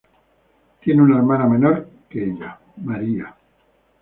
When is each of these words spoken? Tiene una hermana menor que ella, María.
Tiene 0.81 0.99
una 1.03 1.17
hermana 1.17 1.45
menor 1.45 1.87
que 2.09 2.23
ella, 2.23 2.57
María. 2.77 3.35